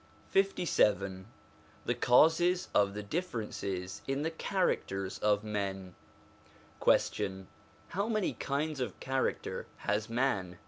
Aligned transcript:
LVII 0.33 1.25
THE 1.85 1.93
CAUSES 1.93 2.69
OF 2.73 2.95
THE 2.95 3.03
DIFFERENCES 3.03 4.01
IN 4.07 4.23
THE 4.23 4.31
CHARACTERS 4.31 5.19
OF 5.19 5.43
MEN 5.43 5.93
Question. 6.79 7.47
How 7.89 8.09
many 8.09 8.33
kinds 8.33 8.79
of 8.79 8.99
character 8.99 9.67
has 9.85 10.09
man? 10.09 10.57